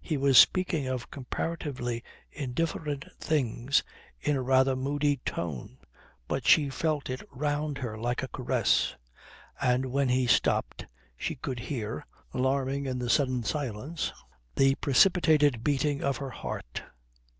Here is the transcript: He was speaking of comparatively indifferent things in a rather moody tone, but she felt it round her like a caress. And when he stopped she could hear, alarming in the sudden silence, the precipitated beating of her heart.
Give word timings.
He 0.00 0.16
was 0.16 0.38
speaking 0.38 0.86
of 0.86 1.10
comparatively 1.10 2.04
indifferent 2.30 3.06
things 3.18 3.82
in 4.20 4.36
a 4.36 4.40
rather 4.40 4.76
moody 4.76 5.16
tone, 5.26 5.78
but 6.28 6.46
she 6.46 6.70
felt 6.70 7.10
it 7.10 7.24
round 7.32 7.78
her 7.78 7.98
like 7.98 8.22
a 8.22 8.28
caress. 8.28 8.94
And 9.60 9.86
when 9.86 10.10
he 10.10 10.28
stopped 10.28 10.86
she 11.16 11.34
could 11.34 11.58
hear, 11.58 12.06
alarming 12.32 12.86
in 12.86 13.00
the 13.00 13.10
sudden 13.10 13.42
silence, 13.42 14.12
the 14.54 14.76
precipitated 14.76 15.64
beating 15.64 16.04
of 16.04 16.18
her 16.18 16.30
heart. 16.30 16.84